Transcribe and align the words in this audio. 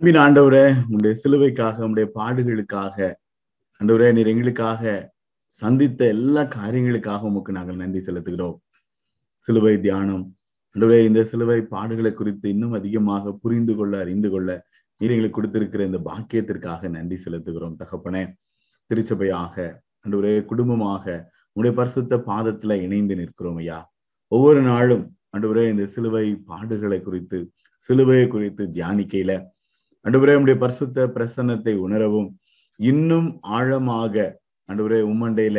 அன்பின் 0.00 0.18
ஆண்டவரே 0.22 0.66
உங்களுடைய 0.80 1.12
சிலுவைக்காக 1.22 1.76
உங்களுடைய 1.84 2.08
பாடுகளுக்காக 2.18 2.96
ஆண்டவரே 3.80 4.08
நீர் 4.16 4.30
எங்களுக்காக 4.32 4.92
சந்தித்த 5.62 6.00
எல்லா 6.06 6.42
காரியங்களுக்காக 6.54 7.28
உமக்கு 7.30 7.56
நாங்கள் 7.56 7.80
நன்றி 7.80 8.00
செலுத்துகிறோம். 8.08 8.54
சிலுவை 9.48 9.72
தியானம் 9.86 10.22
ஆண்டவரே 10.76 11.00
இந்த 11.08 11.24
சிலுவை 11.30 11.58
பாடுகளை 11.74 12.12
குறித்து 12.20 12.46
இன்னும் 12.54 12.76
அதிகமாக 12.80 13.32
புரிந்து 13.42 13.76
கொள்ள 13.80 13.98
அறிந்து 14.04 14.30
கொள்ள 14.30 14.48
நீர் 15.00 15.14
எங்களுக்கு 15.16 15.38
கொடுத்திருக்கிற 15.38 15.84
இந்த 15.90 16.02
பாக்கியத்திற்காக 16.10 16.92
நன்றி 16.96 17.18
செலுத்துகிறோம் 17.24 17.76
தகப்பனே. 17.82 18.22
திருச்சபையாக 18.90 19.68
ஆண்டவரே 20.04 20.34
குடும்பமாக 20.52 21.04
உங்களுடைய 21.56 21.74
பரிசுத்த 21.80 22.22
பாதத்துல 22.30 22.80
இணைந்து 22.86 23.20
நிற்கிறோம் 23.22 23.60
ஐயா. 23.64 23.80
ஒவ்வொரு 24.32 24.62
நாளும் 24.70 25.06
ஆண்டவரே 25.36 25.68
இந்த 25.74 25.86
சிலுவை 25.96 26.26
பாடுகளை 26.52 27.02
குறித்து 27.02 27.40
சிலுவையை 27.88 28.26
குறித்து 28.36 28.64
தியானிக்கையில 28.78 29.32
அன்றுபுரே 30.08 30.34
உடைய 30.34 30.54
பரிசுத்த 30.60 31.06
பிரசன்னத்தை 31.14 31.72
உணரவும். 31.76 32.28
இன்னும் 32.76 33.38
ஆழமாக 33.40 34.14
அன்றுபுரே 34.68 35.00
உம்மண்டையில 35.12 35.58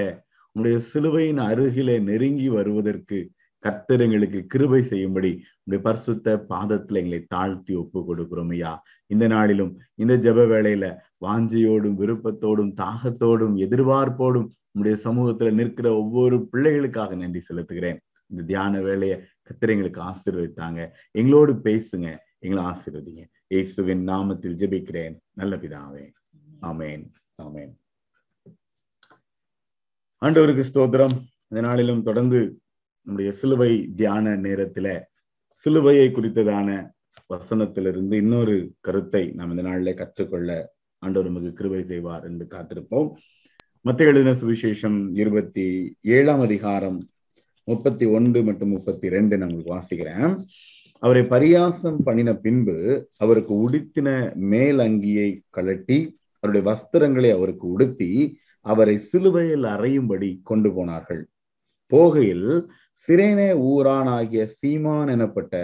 உடைய 0.51 0.79
சிலுவையின் 0.79 1.37
அருகிலே 1.37 1.99
நெருங்கி 1.99 2.47
வருவதற்கு 2.49 3.17
கர்த்தர் 3.59 4.01
எங்களுக்கு 4.01 4.45
கிருபை 4.45 4.83
செய்யும்படி 4.83 5.31
உடைய 5.63 5.83
பரிசுத்த 5.83 6.45
பாதத்துல 6.49 6.99
எங்களை 7.01 7.19
தாழ்த்தி 7.27 7.75
ஒப்பு 7.75 7.99
கொடுக்கிறோம் 8.07 8.51
ஐயா. 8.51 8.83
இந்த 9.07 9.27
நாளிலும் 9.27 9.71
இந்த 9.95 10.17
ஜப 10.17 10.45
வேளையில 10.53 10.97
வாஞ்சியோடும் 11.25 11.99
விருப்பத்தோடும் 12.01 12.73
தாகத்தோடும் 12.83 13.55
எதிர்பார்ப்போடும் 13.65 14.47
உடைய 14.71 14.97
சமூகத்துல 15.03 15.51
நிற்கிற 15.51 15.93
ஒவ்வொரு 15.95 16.49
பிள்ளைகளுக்காக 16.53 17.15
நன்றி 17.15 17.43
செலுத்துகிறேன். 17.51 17.99
இந்த 18.25 18.43
தியான 18.47 18.81
வேலையை 18.81 19.19
கத்திர 19.43 19.69
எங்களுக்கு 19.75 20.01
ஆசீர்வதித்தாங்க. 20.01 20.89
எங்களோடு 21.11 21.53
பேசுங்க. 21.63 22.09
எங்களை 22.39 22.63
ஆசீர்வதிங்க. 22.63 23.25
இயேசுவின் 23.47 24.07
நாமத்தில் 24.07 24.55
ஜெபிக்கிறேன். 24.61 25.17
நல்ல 25.33 25.55
பிதாவே. 25.55 26.11
ஆமேன். 26.61 27.05
ஆமேன். 27.43 27.71
ஆண்டவருக்கு 30.25 30.63
ஸ்தோத்திரம். 30.73 31.21
இந்த 31.47 31.67
நாளிலும் 31.67 32.03
தொடர்ந்து 32.03 32.61
நம்முடைய 33.01 33.31
சிலுவை 33.31 33.89
தியான 33.95 34.35
நேரத்துல 34.35 35.01
சிலுவையை 35.65 36.07
குறித்ததான 36.09 36.91
வசனத்திலிருந்து 37.33 38.13
இன்னொரு 38.13 38.73
கருத்தை 38.79 39.31
நாம் 39.31 39.57
இந்த 39.57 39.69
நாளில 39.69 39.93
கற்றுக்கொள்ள 39.93 40.73
ஆண்டவர் 40.99 41.31
நமக்கு 41.31 41.53
கிருபை 41.53 41.83
செய்வார் 41.83 42.23
என்று 42.23 42.47
காத்திருப்போம். 42.49 43.11
மத்திய 43.81 44.09
எழுதின 44.09 44.31
சுவிசேஷம் 44.31 45.09
இருபத்தி 45.13 45.97
ஏழாம் 46.01 46.39
அதிகாரம் 46.39 47.09
முப்பத்தி 47.63 48.05
ஒன்று 48.05 48.43
மற்றும் 48.43 48.69
முப்பத்தி 48.69 49.09
ரெண்டு 49.09 49.37
நான் 49.37 49.51
உங்களுக்கு 49.51 49.75
வாசிக்கிறேன். 49.75 50.45
அவரை 51.03 51.21
பரியாசம் 51.23 51.99
பண்ணின 52.03 52.29
பின்பு 52.35 52.75
அவருக்கு 53.17 53.53
உடுத்தின 53.69 54.09
மேல் 54.53 54.77
அங்கியை 54.77 55.29
கழட்டி 55.49 55.97
அவருடைய 56.39 56.63
வஸ்திரங்களை 56.69 57.29
அவருக்கு 57.33 57.65
உடுத்தி 57.67 58.11
அவரை 58.65 58.97
சிலுவையில் 58.97 59.63
அறையும்படி 59.63 60.39
கொண்டு 60.43 60.69
போனார்கள். 60.73 61.21
போகையில் 61.91 62.49
சிரேனே 63.07 63.49
ஊரானாகிய 63.69 64.43
சீமான் 64.57 65.07
எனப்பட்ட 65.07 65.55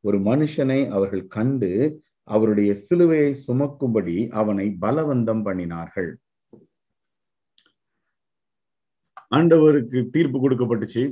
ஒரு 0.00 0.18
மனுஷனை 0.18 0.80
அவர்கள் 0.88 1.26
கண்டு 1.26 2.02
அவருடைய 2.24 2.76
சிலுவையை 2.86 3.30
சுமக்கும்படி 3.46 4.16
அவனை 4.40 4.66
பலவந்தம் 4.80 5.44
பண்ணினார்கள். 5.44 6.10
ஆண்டவருக்கு 9.34 9.98
தீர்ப்பு 10.10 10.38
கொடுக்கப்பட்டுச்சு. 10.38 11.02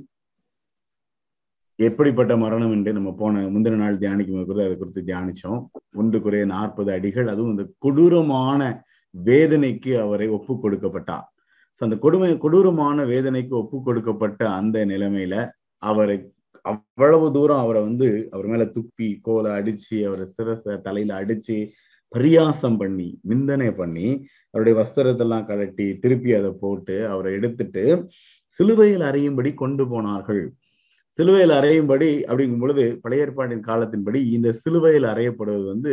எப்படிப்பட்ட 1.78 2.32
மரணம் 2.42 2.74
என்று 2.76 2.90
நம்ம 2.96 3.10
போன 3.20 3.40
முந்தின 3.54 3.78
நாள் 3.80 3.98
தியானிக்கும் 4.02 4.46
போது 4.50 4.62
அதை 4.66 4.74
குறித்து 4.76 5.02
தியானிச்சோம். 5.08 5.60
ஒன்று 6.00 6.18
குறைய 6.24 6.44
நாற்பது 6.52 6.90
அடிகள் 6.96 7.28
அதுவும் 7.32 7.52
இந்த 7.54 7.64
கொடூரமான 7.84 8.60
வேதனைக்கு 9.14 9.92
அவரை 10.04 10.26
ஒப்பு 10.36 10.54
கொடுக்கப்பட்டார். 10.62 11.26
ஸோ 11.76 11.82
அந்த 11.86 11.96
கொடுமை 12.04 12.30
கொடூரமான 12.44 13.04
வேதனைக்கு 13.12 13.54
ஒப்பு 13.62 13.78
கொடுக்கப்பட்ட 13.88 14.40
அந்த 14.58 14.84
நிலைமையில 14.92 15.34
அவரை 15.82 16.16
அவ்வளவு 16.64 17.26
தூரம் 17.36 17.62
அவரை 17.64 17.80
வந்து 17.88 18.06
அவர் 18.34 18.48
மேல 18.52 18.64
துப்பி 18.76 19.08
கோலை 19.26 19.50
அடிச்சு 19.58 19.96
அவரை 20.08 20.26
சிரச 20.36 20.76
தலையில 20.86 21.18
அடிச்சு 21.22 21.56
பரியாசம் 22.12 22.78
பண்ணி 22.80 23.08
நிந்தனை 23.30 23.68
பண்ணி 23.80 24.08
அவருடைய 24.54 24.74
வஸ்திரத்தெல்லாம் 24.80 25.48
கழட்டி 25.50 25.86
திருப்பி 26.02 26.30
அதை 26.38 26.50
போட்டு 26.62 26.96
அவரை 27.12 27.30
எடுத்துட்டு 27.38 27.84
சிலுவையில் 28.58 29.04
அறியும்படி 29.10 29.50
கொண்டு 29.62 29.84
போனார்கள். 29.92 30.44
சிலுவையில் 31.18 31.54
அறையும்படி 31.58 32.08
அப்படிங்கும் 32.28 32.58
பொழுது 32.58 32.84
பழைய 33.02 33.24
ஏற்பாட்டின் 33.24 33.66
காலத்தின்படி 33.68 34.20
இந்த 34.30 34.48
சிலுவையில் 34.62 35.08
அறையப்படுவது 35.12 35.66
வந்து 35.66 35.92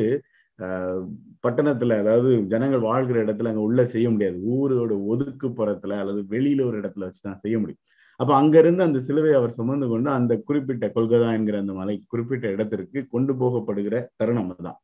ஆஹ் 0.59 1.03
பட்டணத்துல 1.43 1.97
அதாவது 1.99 2.31
ஜனங்கள் 2.51 2.81
வாழ்கிற 2.81 3.17
இடத்துல 3.25 3.51
அங்க 3.51 3.61
உள்ள 3.61 3.81
செய்ய 3.85 4.07
முடியாது. 4.09 4.37
ஊரோட 4.53 4.93
ஒதுக்குப்புறத்துல 5.11 5.97
அல்லது 5.99 6.21
வெளியில 6.29 6.61
ஒரு 6.65 6.77
இடத்துல 6.81 7.07
வச்சுதான் 7.07 7.41
செய்ய 7.41 7.55
முடியும். 7.59 7.81
அப்ப 8.19 8.31
அங்க 8.35 8.55
இருந்து 8.59 8.83
அந்த 8.83 8.99
சிலுவை 9.01 9.31
அவர் 9.33 9.57
சுமந்து 9.57 9.87
கொண்டு 9.87 10.09
அந்த 10.11 10.33
குறிப்பிட்ட 10.45 10.87
கொல்கதா 10.95 11.29
என்கிற 11.33 11.57
அந்த 11.59 11.73
மலை 11.73 11.95
குறிப்பிட்ட 12.07 12.47
இடத்திற்கு 12.49 12.99
கொண்டு 13.09 13.33
போகப்படுகிற 13.41 13.95
தருணம் 14.17 14.51
தான் 14.61 14.79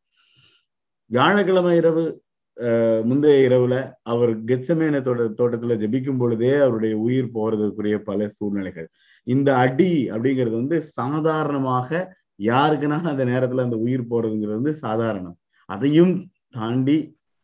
வியாழக்கிழமை 1.11 1.73
இரவு 1.78 2.03
முந்தைய 3.06 3.47
இரவுல 3.47 3.75
அவர் 4.03 4.31
கெச்சமேன 4.44 5.02
தோட்ட 5.02 5.25
தோட்டத்துல 5.40 5.75
ஜபிக்கும் 5.84 6.18
பொழுதே 6.18 6.53
அவருடைய 6.56 6.97
உயிர் 6.97 7.30
போறதுக்குரிய 7.34 7.97
பல 8.09 8.28
சூழ்நிலைகள். 8.30 8.88
இந்த 9.28 9.50
அடி 9.58 9.92
அப்படிங்கிறது 10.12 10.56
வந்து 10.62 10.78
சாதாரணமாக 10.81 11.90
யாருக்குனாலும் 12.42 13.12
அந்த 13.14 13.25
நேரத்துல 13.25 13.66
அந்த 13.68 13.78
உயிர் 13.78 14.09
போறதுங்கிறது 14.09 14.59
வந்து 14.62 14.75
சாதாரணம். 14.81 15.38
அதையும் 15.70 16.14
தாண்டி 16.50 16.97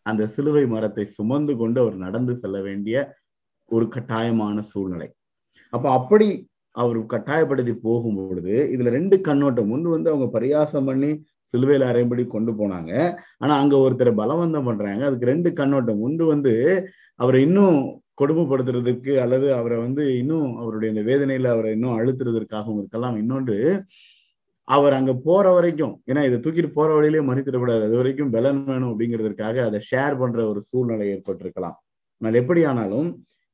அந்த 0.05 0.23
சிலுவை 0.27 0.65
மரத்தை 0.67 1.05
சுமந்து 1.17 1.53
கொண்டு 1.57 1.79
அவர் 1.81 1.95
நடந்து 1.95 2.33
செல்ல 2.41 2.57
வேண்டிய 2.61 2.97
ஒரு 3.71 3.85
கட்டாயமான 3.87 4.57
சூழ்நிலை. 4.71 5.09
அப்ப 5.73 5.85
அப்படி 5.91 6.27
அவர் 6.71 6.99
கட்டாயப்படுத்தி 7.05 7.73
போகும் 7.87 8.15
பொழுது 8.15 8.55
இதுல 8.73 8.89
ரெண்டு 8.89 9.17
கண்ணோட்டம். 9.21 9.71
ஒன்று 9.71 9.89
வந்து 9.89 10.11
அவங்க 10.11 10.27
பரியாசம் 10.39 10.85
பண்ணி 10.85 11.11
சிலுவையில் 11.51 11.89
அரைபடி 11.89 12.23
கொண்டு 12.27 12.51
போனாங்க. 12.59 12.91
ஆனா 13.37 13.53
அங்க 13.61 13.75
ஒருத்தரை 13.85 14.13
பலவந்தம் 14.21 14.67
பண்றாங்க. 14.69 15.03
அதுக்கு 15.09 15.31
ரெண்டு 15.33 15.51
கண்ணோட்டம். 15.59 16.01
ஒன்று 16.07 16.25
வந்து 16.33 16.53
அவரை 17.15 17.41
இன்னும் 17.47 17.77
கொடுமைப்படுத்துறதுக்கு 18.21 19.13
அல்லது 19.23 19.47
அவரை 19.59 19.77
வந்து 19.77 20.03
இன்னும் 20.17 20.49
அவருடைய 20.61 20.89
இந்த 20.93 21.03
வேதனையில 21.11 21.49
அவரை 21.55 21.71
இன்னும் 21.77 21.95
அழுத்துறதற்காகவும் 21.99 22.79
இருக்கலாம். 22.81 23.17
இன்னொன்று 23.23 23.57
அவர் 24.67 24.93
அங்க 24.97 25.13
போற 25.25 25.45
வரைக்கும் 25.55 25.95
ஏன்னா 26.09 26.21
இதை 26.27 26.37
தூக்கிட்டு 26.43 26.69
போற 26.77 26.89
வழியிலே 26.93 27.23
மறித்திடக்கூடாது 27.29 27.83
அது 27.87 27.95
வரைக்கும் 28.01 28.31
பலன் 28.35 28.61
வேணும் 28.69 28.91
அப்படிங்கிறதுக்காக 28.91 29.57
அதை 29.65 29.79
ஷேர் 29.89 30.15
பண்ற 30.21 30.39
ஒரு 30.51 30.61
சூழ்நிலை 30.69 31.07
ஏற்பட்டிருக்கலாம். 31.15 31.77
ஆனால் 32.21 32.39
எப்படி 32.41 32.61
ஆனாலும் 32.69 33.09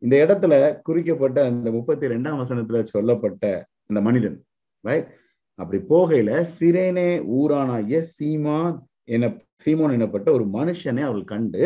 இந்த 0.05 0.15
இடத்துல 0.25 0.53
குறிக்கப்பட்ட 0.87 1.39
அந்த 1.49 1.71
முப்பத்தி 1.71 2.05
ரெண்டாம் 2.13 2.39
வசனத்துல 2.43 2.83
சொல்லப்பட்ட 2.93 3.43
அந்த 3.89 4.01
மனிதன் 4.07 4.37
ரைட் 4.89 5.09
அப்படி 5.59 5.79
போகையில 5.91 6.31
சிரேனே 6.57 7.09
ஊரானாகிய 7.39 7.99
சீமான் 8.15 8.75
என 9.15 9.29
சீமோன் 9.65 9.95
எனப்பட்ட 9.97 10.27
ஒரு 10.37 10.45
மனுஷனை 10.57 11.03
அவள் 11.09 11.23
கண்டு 11.31 11.63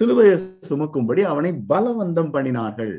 சிலுவையை 0.00 0.36
சுமக்கும்படி 0.68 1.22
அவனை 1.30 1.50
பலவந்தம் 1.72 2.30
பண்ணினார்கள். 2.34 2.92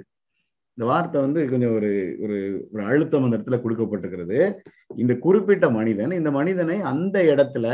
இந்த 0.78 0.84
வார்த்தை 0.92 1.18
வந்து 1.22 1.42
கொஞ்சம் 1.52 1.74
ஒரு 1.78 1.90
ஒரு 2.24 2.38
ஒரு 2.74 2.82
அழுத்தம் 2.90 3.26
அந்த 3.26 3.38
இடத்துல 3.38 3.58
கொடுக்கப்பட்டிருக்கிறது. 3.64 4.38
இந்த 5.02 5.14
குறிப்பிட்ட 5.26 5.66
மனிதன் 5.78 6.14
இந்த 6.20 6.32
மனிதனை 6.40 6.78
அந்த 6.92 7.18
இடத்துல 7.34 7.66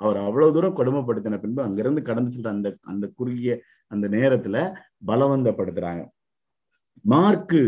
அவர் 0.00 0.18
அவ்வளவு 0.26 0.54
தூரம் 0.54 0.78
கொடுமைப்படுத்தின 0.78 1.38
பின்பு 1.42 1.60
அங்கிருந்து 1.66 2.02
கடந்து 2.08 2.32
சென்ற 2.34 2.50
அந்த 2.56 2.68
அந்த 2.92 3.04
குறுகிய 3.18 3.52
அந்த 3.90 4.06
நேரத்துல 4.16 4.56
பலவந்தப்படுத்துறாங்க. 5.10 6.02
மார்க்கு 7.04 7.62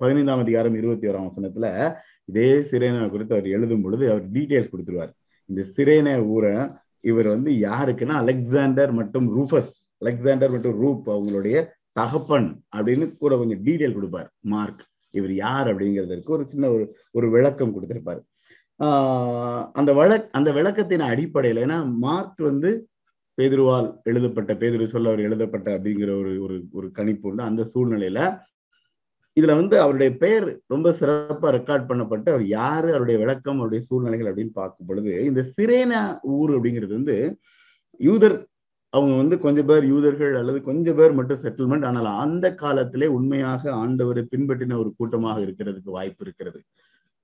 பதினைந்தாம் 0.00 0.42
அதிகாரம் 0.44 0.76
இருபத்தி 0.80 1.08
ஓராம் 1.10 1.28
வசனத்துல 1.28 1.66
இதே 2.30 2.52
சிரேனை 2.58 3.10
குறித்து 3.10 3.34
அவர் 3.34 3.48
எழுதும் 3.48 3.82
பொழுது 3.82 4.10
அவர் 4.10 4.30
டீட்டெயில்ஸ் 4.30 4.72
கொடுத்துருவார். 4.72 5.12
இந்த 5.46 5.64
சிரேன 5.76 6.26
ஊரை 6.26 6.56
இவர் 7.00 7.26
வந்து 7.26 7.52
யாருக்குன்னா 7.52 8.16
அலெக்சாண்டர் 8.22 8.92
மற்றும் 8.92 9.26
ரூஃபஸ் 9.38 9.70
அலெக்சாண்டர் 9.98 10.50
மற்றும் 10.50 10.78
ரூப் 10.82 11.02
அவங்களுடைய 11.06 11.66
தகப்பன் 11.92 12.62
அப்படின்னு 12.76 13.16
கூட 13.16 13.36
கொஞ்சம் 13.36 13.64
டீட்டெயில் 13.64 13.92
கொடுப்பார். 13.92 14.32
மார்க் 14.40 14.86
இவர் 15.10 15.34
யார் 15.34 15.68
அப்படிங்கிறதுக்கு 15.68 16.24
ஒரு 16.24 16.48
சின்ன 16.48 16.70
ஒரு 16.70 16.96
ஒரு 17.10 17.30
விளக்கம் 17.30 17.72
கொடுத்திருப்பார். 17.72 18.20
ஆஹ் 18.78 19.70
அந்த 19.72 19.92
வழக் 19.92 20.28
அந்த 20.32 20.52
விளக்கத்தின் 20.52 21.00
அடிப்படையில 21.00 21.58
ஏன்னா 21.64 21.92
மார்க் 21.92 22.40
வந்து 22.40 22.88
பேதுருவால் 23.36 24.02
எழுதப்பட்ட 24.02 24.54
பேதுரு 24.54 24.86
சொல்ல 24.86 25.08
அவர் 25.08 25.20
எழுதப்பட்ட 25.20 25.78
அப்படிங்கிற 25.78 26.20
ஒரு 26.20 26.42
ஒரு 26.42 26.62
ஒரு 26.72 26.90
கணிப்பு 26.90 27.28
உண்டு. 27.28 27.42
அந்த 27.42 27.70
சூழ்நிலையில 27.74 28.38
இதுல 29.36 29.54
வந்து 29.54 29.80
அவருடைய 29.80 30.10
பெயர் 30.16 30.46
ரொம்ப 30.66 30.90
சிறப்பா 30.90 31.48
ரெக்கார்ட் 31.50 31.88
பண்ணப்பட்டு 31.90 32.28
அவர் 32.28 32.46
யாரு 32.46 32.88
அவருடைய 32.90 33.18
விளக்கம் 33.18 33.58
அவருடைய 33.58 33.80
சூழ்நிலைகள் 33.80 34.26
அப்படின்னு 34.26 34.54
பார்க்கும் 34.54 34.86
பொழுது 34.86 35.24
இந்த 35.24 35.42
சிரேனா 35.56 36.00
ஊர் 36.22 36.52
அப்படிங்கிறது 36.56 36.94
வந்து 36.94 37.16
யூதர் 38.00 38.36
அவங்க 38.92 39.16
வந்து 39.16 39.38
கொஞ்சம் 39.38 39.66
பேர் 39.66 39.84
யூதர்கள் 39.84 40.34
அல்லது 40.36 40.62
கொஞ்சம் 40.62 40.96
பேர் 40.96 41.12
மட்டும் 41.12 41.42
செட்டில்மெண்ட் 41.42 41.86
ஆனால் 41.86 42.08
அந்த 42.16 42.54
காலத்திலே 42.54 43.06
உண்மையாக 43.06 43.72
ஆண்டவரை 43.72 44.22
பின்பற்றின 44.30 44.78
ஒரு 44.78 44.90
கூட்டமாக 44.96 45.40
இருக்கிறதுக்கு 45.40 45.90
வாய்ப்பு 45.90 46.24
இருக்கிறது. 46.24 46.60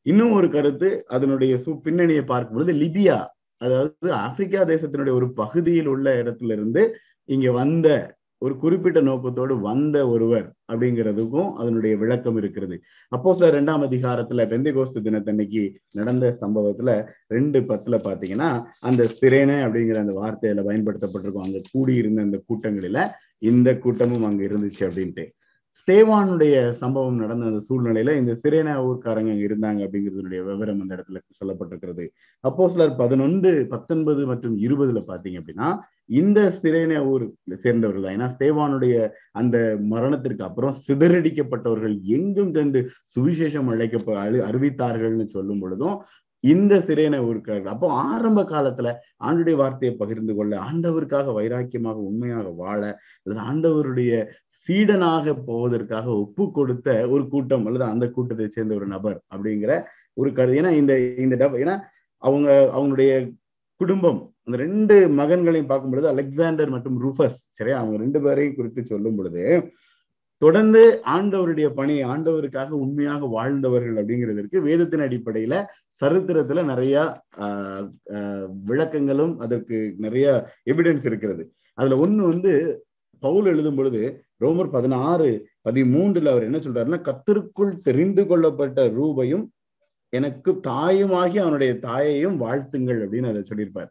இன்னும் 0.07 0.33
ஒரு 0.33 0.49
கருத்து 0.51 1.05
அதனுடைய 1.07 1.57
சு 1.57 1.73
பின்னணியை 1.83 2.25
பார்க்கும் 2.25 2.57
பொழுது 2.57 2.73
லிபியா 2.73 3.19
அதாவது 3.61 4.13
ஆப்பிரிக்கா 4.13 4.63
தேசத்தினுடைய 4.65 5.15
ஒரு 5.15 5.33
பகுதியில் 5.33 5.87
உள்ள 5.87 6.23
இடத்துல 6.23 6.53
இருந்து 6.53 6.83
இங்க 7.29 7.51
வந்த 7.53 7.89
ஒரு 8.39 8.57
குறிப்பிட்ட 8.57 9.01
நோக்கத்தோடு 9.01 9.61
வந்த 9.61 10.09
ஒருவர் 10.09 10.55
அப்படிங்கிறதுக்கும் 10.73 11.53
அதனுடைய 11.53 11.97
விளக்கம் 11.97 12.37
இருக்கிறது. 12.37 12.83
அப்போ 13.09 13.35
சில 13.35 13.61
ரெண்டாம் 13.61 13.85
அதிகாரத்துல 13.89 14.45
பெந்தைகோஸ்து 14.53 15.01
தினத்தன்னைக்கு 15.03 15.75
நடந்த 15.93 16.37
சம்பவத்துல 16.41 17.09
ரெண்டு 17.27 17.61
பத்துல 17.61 17.99
பாத்தீங்கன்னா 18.05 18.63
அந்த 18.81 19.05
சிரேனை 19.21 19.59
அப்படிங்கிற 19.67 19.99
அந்த 19.99 20.15
வார்த்தையில 20.23 20.65
பயன்படுத்தப்பட்டிருக்கும். 20.69 21.47
அங்க 21.47 21.61
கூடியிருந்த 21.73 22.23
அந்த 22.23 22.43
கூட்டங்களில 22.49 23.09
இந்த 23.39 23.79
கூட்டமும் 23.79 24.25
அங்க 24.25 24.45
இருந்துச்சு 24.45 24.81
அப்படின்ட்டு. 24.81 25.27
ஸ்தேவானுடைய 25.81 26.55
சம்பவம் 26.81 27.21
நடந்த 27.23 27.49
அந்த 27.51 27.61
சூழ்நிலையில 27.69 28.15
இந்த 28.21 28.33
சிரேனா 28.43 28.75
ஊர்க்காரங்க 28.87 29.33
இருந்தாங்க 29.47 29.81
அப்படிங்கிறதுடைய 29.87 30.41
விவரம் 30.49 30.81
அந்த 30.83 30.97
இடத்துல 30.97 31.21
சொல்லப்பட்டிருக்கிறது. 31.41 32.05
அப்போ 32.45 32.69
சிலர் 32.75 32.95
பதினொன்று 33.03 33.53
பத்தொன்பது 33.75 34.23
மற்றும் 34.31 34.57
இருபதுல 34.67 35.03
பாத்தீங்க 35.11 35.41
அப்படின்னா 35.43 35.69
இந்த 36.21 36.41
சிரேனா 36.61 37.01
ஊர் 37.13 37.25
சேர்ந்தவர்கள் 37.65 38.05
தான். 38.05 38.17
ஏன்னா 38.17 38.29
ஸ்தேவானுடைய 38.35 38.97
அந்த 39.33 39.57
மரணத்திற்கு 39.95 40.47
அப்புறம் 40.49 40.77
சிதறடிக்கப்பட்டவர்கள் 40.89 41.97
எங்கும் 42.19 42.55
சென்று 42.59 42.83
சுவிசேஷம் 43.17 43.73
அழைக்க 43.75 44.21
அறிவித்தார்கள்னு 44.51 45.27
சொல்லும் 45.37 45.63
பொழுதும் 45.65 45.99
இந்த 46.45 46.75
சிரேன 46.89 47.19
ஊருக்கார்கள் 47.27 47.73
அப்போ 47.75 47.87
ஆரம்ப 48.07 48.41
காலத்துல 48.51 48.89
ஆண்டுடைய 49.29 49.57
வார்த்தையை 49.61 49.93
பகிர்ந்து 50.01 50.33
கொள்ள 50.35 50.53
ஆண்டவருக்காக 50.67 51.33
வைராக்கியமாக 51.39 52.03
உண்மையாக 52.11 52.51
வாழ 52.61 52.81
அல்லது 53.27 53.41
ஆண்டவருடைய 53.51 54.13
சீடனாக 54.69 55.35
போவதற்காக 55.49 56.07
ஒப்பு 56.23 56.45
கொடுத்த 56.51 56.89
ஒரு 57.09 57.25
கூட்டம் 57.29 57.67
அல்லது 57.69 57.85
அந்த 57.93 58.07
கூட்டத்தை 58.11 58.47
சேர்ந்த 58.49 58.75
ஒரு 58.75 58.87
நபர் 58.95 59.19
அப்படிங்கிற 59.33 59.73
ஒரு 60.17 60.31
கருது 60.33 60.59
ஏன்னா 60.61 60.73
இந்த 60.81 60.93
இந்த 61.25 61.35
ஏன்னா 61.63 61.75
அவங்க 62.23 62.49
அவங்களுடைய 62.77 63.11
குடும்பம் 63.81 64.21
அந்த 64.47 64.57
ரெண்டு 64.65 64.95
மகன்களையும் 65.19 65.71
பார்க்கும் 65.71 65.93
பொழுது 65.93 66.09
அலெக்சாண்டர் 66.13 66.71
மற்றும் 66.75 66.97
ரூஃபஸ் 67.05 67.39
சரியா? 67.59 67.77
அவங்க 67.81 67.97
ரெண்டு 68.05 68.19
பேரையும் 68.25 68.57
குறித்து 68.59 68.83
சொல்லும் 68.85 69.19
பொழுது 69.19 69.43
தொடர்ந்து 70.43 70.81
ஆண்டவருடைய 71.15 71.69
பணி 71.75 71.95
ஆண்டவருக்காக 72.05 72.73
உண்மையாக 72.85 73.29
வாழ்ந்தவர்கள் 73.29 73.99
அப்படிங்கிறதற்கு 74.01 74.59
வேதத்தின் 74.67 75.05
அடிப்படையில 75.07 75.55
சரித்திரத்துல 76.01 76.65
நிறைய 76.65 76.97
விளக்கங்களும் 78.69 79.35
அதற்கு 79.45 79.77
நிறைய 79.97 80.27
எவிடன்ஸ் 80.73 81.07
இருக்கிறது. 81.11 81.45
அதுல 81.79 81.99
ஒண்ணு 82.05 82.23
வந்து 82.33 82.53
பவுல் 83.23 83.47
எழுதும் 83.47 83.79
பொழுது 83.79 84.03
ரோமர் 84.41 84.71
பதினாறு 84.71 85.49
பதிமூன்றுல 85.69 86.29
அவர் 86.29 86.43
என்ன 86.43 86.59
சொல்றாருன்னா 86.59 87.01
கத்திற்குள் 87.01 87.81
தெரிந்து 87.81 88.27
கொள்ளப்பட்ட 88.27 88.89
ரூபையும் 88.89 89.45
எனக்கு 90.09 90.61
தாயுமாகி 90.61 91.39
அவனுடைய 91.39 91.79
தாயையும் 91.79 92.41
வாழ்த்துங்கள் 92.41 93.01
அப்படின்னு 93.05 93.29
அதை 93.29 93.43
சொல்லியிருப்பார். 93.43 93.91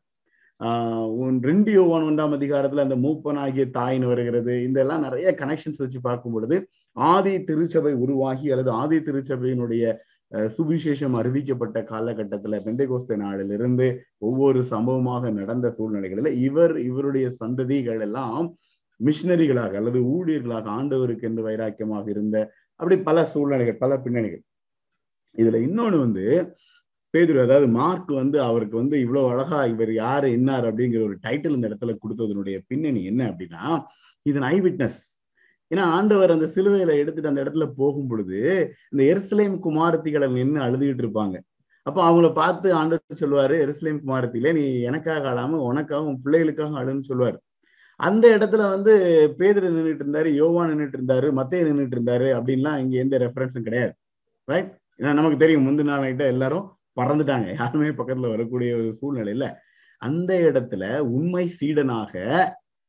ஆஹ் 0.60 1.40
ரெண்டு 1.42 1.72
யோவான் 1.72 2.04
ஒன்றாம் 2.04 2.36
அதிகாரத்துல 2.38 2.86
அந்த 2.88 2.96
மூப்பன் 2.96 3.38
ஆகிய 3.38 3.66
தாயின்னு 3.74 4.08
வருகிறது. 4.08 4.64
இதெல்லாம் 4.64 5.02
நிறைய 5.02 5.36
கனெக்ஷன்ஸ் 5.40 5.78
வச்சு 5.78 6.02
பார்க்கும் 6.02 6.34
பொழுது 6.34 6.70
ஆதி 6.92 7.44
திருச்சபை 7.44 7.94
உருவாகி 7.94 8.52
அல்லது 8.52 8.72
ஆதி 8.72 8.98
திருச்சபையினுடைய 8.98 9.96
சுவிசேஷம் 10.32 11.16
அறிவிக்கப்பட்ட 11.20 11.78
காலகட்டத்துல 11.92 12.60
பெந்தைகோஸ்த 12.66 13.16
நாளிலிருந்து 13.16 14.06
ஒவ்வொரு 14.18 14.64
சம்பவமாக 14.64 15.30
நடந்த 15.30 15.74
சூழ்நிலைகளில 15.78 16.28
இவர் 16.28 16.80
இவருடைய 16.80 17.32
சந்ததிகள் 17.44 18.02
எல்லாம் 18.02 18.58
மிஷினரிகளாக 19.00 19.76
அல்லது 19.82 20.00
ஊழியர்களாக 20.16 20.68
ஆண்டவருக்கு 20.78 21.28
என்று 21.30 21.42
வைராக்கியமாக 21.48 22.06
இருந்த 22.16 22.38
அப்படி 22.80 22.96
பல 23.08 23.18
சூழ்நிலைகள் 23.34 23.82
பல 23.84 23.98
பின்னணிகள். 24.06 24.44
இதுல 25.36 25.60
இன்னொன்னு 25.68 25.98
வந்து 26.06 26.26
பேதுரு 27.14 27.40
அதாவது 27.46 27.68
மார்க் 27.80 28.12
வந்து 28.22 28.38
அவருக்கு 28.42 28.76
வந்து 28.82 28.96
இவ்வளவு 29.04 29.30
அழகா 29.34 29.60
இவர் 29.74 29.92
யாரு 29.94 30.28
என்னார் 30.38 30.66
அப்படிங்கிற 30.70 31.02
ஒரு 31.08 31.18
டைட்டில் 31.26 31.56
இந்த 31.58 31.70
இடத்துல 31.70 31.94
கொடுத்ததனுடைய 32.04 32.58
பின்னணி 32.70 33.02
என்ன 33.12 33.22
அப்படின்னா 33.32 33.64
இதன் 34.26 34.48
ஐ 34.54 34.58
விட்னஸ் 34.62 35.02
ஏன்னா 35.72 35.84
ஆண்டவர் 35.98 36.34
அந்த 36.36 36.48
சிலுவையில 36.56 36.96
எடுத்துட்டு 37.02 37.32
அந்த 37.32 37.44
இடத்துல 37.44 37.66
போகும் 37.78 38.10
பொழுது 38.10 38.40
இந்த 38.92 39.02
எருசலேம் 39.12 39.56
குமாரத்திகளை 39.68 40.28
நின்று 40.38 40.60
அழுதுகிட்டு 40.66 41.04
இருப்பாங்க. 41.06 41.36
அப்போ 41.86 42.00
அவங்கள 42.08 42.28
பார்த்து 42.34 42.68
ஆண்டவர் 42.80 43.22
சொல்லுவாரு 43.24 43.56
எருசலேம் 43.66 44.00
குமாரத்திலே 44.04 44.52
நீ 44.54 44.64
எனக்காக 44.90 45.30
ஆடாம 45.32 45.60
உனக்காக 45.70 46.04
உன் 46.10 46.22
பிள்ளைகளுக்காக 46.26 46.80
அழுன்னு 46.82 47.10
சொல்லுவாரு. 47.10 47.38
அந்த 48.00 48.38
இடத்துல 48.38 48.70
வந்து 48.70 48.94
பேதர் 49.38 49.68
நின்றுட்டு 49.74 50.04
இருந்தாரு 50.06 50.30
யோவா 50.42 50.64
நின்றுட்டு 50.70 50.98
இருந்தாரு 51.00 51.28
மத்தைய 51.40 51.68
நின்றுட்டு 51.68 51.98
இருந்தாரு 51.98 52.28
அப்படின்லாம் 52.38 52.80
இங்க 52.80 52.96
எந்த 52.98 53.18
ரெஃபரன்ஸும் 53.18 53.68
கிடையாது. 53.68 53.94
ரைட் 54.46 54.72
ஏன்னா 55.00 55.14
நமக்கு 55.14 55.38
தெரியும் 55.38 55.66
முந்தின 55.68 55.84
நாள் 55.84 56.04
நைட்ட 56.06 56.20
எல்லாரும் 56.20 56.66
பறந்துட்டாங்க. 57.00 57.48
யாருமே 57.56 57.88
பக்கத்துல 57.88 58.30
வரக்கூடிய 58.30 58.76
ஒரு 58.76 58.90
சூழ்நிலையில. 59.02 59.48
அந்த 59.98 60.32
இடத்துல 60.40 60.98
உண்மை 60.98 61.46
சீடனாக 61.60 62.14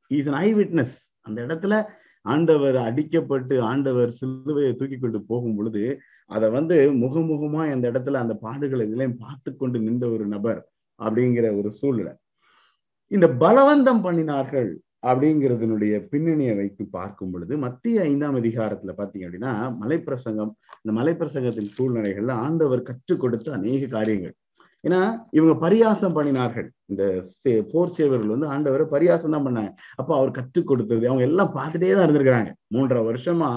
இஸ் 0.06 0.28
அன் 0.28 0.40
ஐ 0.46 0.54
விட்னஸ் 0.54 0.96
அந்த 1.20 1.38
இடத்துல 1.46 1.84
ஆண்டவர் 2.22 2.74
அடிக்கப்பட்டு 2.74 3.60
ஆண்டவர் 3.60 4.10
சிலுவையை 4.20 4.74
தூக்கி 4.74 4.98
கொண்டு 4.98 5.18
போகும் 5.22 5.56
பொழுது 5.56 5.82
அதை 6.26 6.50
வந்து 6.50 6.76
முகமுகமா 6.92 7.62
அந்த 7.72 7.90
இடத்துல 7.90 8.20
அந்த 8.24 8.34
பாடுகளை 8.42 8.84
இதெல்லாம் 8.86 9.18
பார்த்து 9.18 9.56
கொண்டு 9.56 9.78
நின்ற 9.78 10.08
ஒரு 10.08 10.26
நபர் 10.26 10.60
அப்படிங்கிற 10.98 11.46
ஒரு 11.58 11.70
சூழ்நிலை. 11.72 12.12
இந்த 13.10 13.26
பலவந்தம் 13.28 14.02
பண்ணினார்கள். 14.06 14.70
அப்படிங்கிறதுனுடைய 15.10 15.94
பின்னணியை 16.12 16.54
வைத்து 16.60 16.84
பார்க்கும் 16.96 17.32
பொழுது 17.34 17.54
மத்திய 17.66 18.06
ஐந்தாம் 18.10 18.38
அதிகாரத்துல 18.42 18.94
பாத்தீங்க 19.00 19.26
அப்படின்னா 19.28 19.52
மலைப்பிரசங்கம் 19.82 20.54
இந்த 20.82 20.94
மலைப்பிரசங்கத்தின் 21.00 21.74
சூழ்நிலைகள்ல 21.76 22.34
ஆண்டவர் 22.46 22.88
கற்றுக் 22.90 23.22
கொடுத்த 23.24 23.54
அநேக 23.58 23.86
காரியங்கள். 23.98 24.34
ஏன்னா 24.84 24.98
இவங்க 25.36 25.54
பரியாசம் 25.62 26.16
பண்ணினார்கள். 26.16 26.66
இந்த 26.92 27.04
போர் 27.70 27.94
சேவர்கள் 27.96 28.32
வந்து 28.32 28.48
ஆண்டவரை 28.54 28.84
பரியாசம் 28.92 29.34
தான் 29.34 29.46
பண்ணாங்க. 29.46 29.70
அப்போ 30.00 30.12
அவர் 30.18 30.30
கற்றுக் 30.36 30.68
கொடுத்தது 30.70 31.04
அவங்க 31.10 31.24
எல்லாம் 31.28 31.50
பார்த்துட்டே 31.56 31.90
தான் 31.94 32.06
இருந்திருக்கிறாங்க. 32.06 32.50
மூன்றரை 32.74 33.02
வருஷமா 33.08 33.48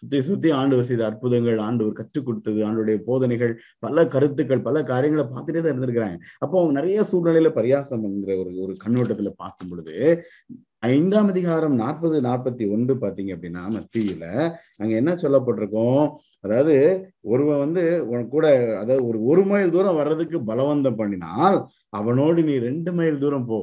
சுத்தி 0.00 0.20
சுத்தி 0.28 0.50
ஆண்டவர் 0.60 0.88
செய்த 0.90 1.04
அற்புதங்கள் 1.08 1.58
ஆண்டவர் 1.66 1.98
கற்றுக் 2.00 2.26
கொடுத்தது 2.28 2.60
ஆண்டோடைய 2.68 2.98
போதனைகள் 3.08 3.52
பல 3.86 4.06
கருத்துக்கள் 4.14 4.66
பல 4.68 4.82
காரியங்களை 4.92 5.26
பார்த்துட்டே 5.34 5.62
தான் 5.62 5.72
இருந்திருக்கிறாங்க. 5.74 6.18
அப்போ 6.44 6.56
அவங்க 6.60 6.74
நிறைய 6.80 7.04
சூழ்நிலையில 7.12 7.52
பரியாசம் 7.60 8.06
என்கிற 8.10 8.34
ஒரு 8.44 8.52
ஒரு 8.66 8.74
கண்ணோட்டத்துல 8.84 9.32
பார்க்கும் 9.42 9.72
பொழுது 9.72 9.96
ஐந்தாம் 10.82 11.30
அதிகாரம் 11.32 11.74
நாற்பது 11.80 12.16
நாற்பத்தி 12.26 12.64
ஒன்று 12.74 12.92
பார்த்தீங்க 13.02 13.30
அப்படின்னா 13.36 13.62
மத்தியில 13.74 14.24
அங்க 14.80 14.92
என்ன 15.00 15.12
சொல்லப்பட்டிருக்கோம்? 15.22 16.04
அதாவது 16.44 16.74
ஒருவன் 17.32 17.60
வந்து 17.64 17.82
உன் 18.12 18.24
கூட 18.28 18.46
அதாவது 18.82 19.02
ஒரு 19.08 19.18
ஒரு 19.30 19.42
மைல் 19.50 19.74
தூரம் 19.74 19.98
வர்றதுக்கு 20.00 20.38
பலவந்தம் 20.50 20.98
பண்ணினால் 21.00 21.58
அவனோடு 21.98 22.42
நீ 22.48 22.54
ரெண்டு 22.68 22.92
மைல் 23.00 23.20
தூரம் 23.24 23.46
போ. 23.50 23.58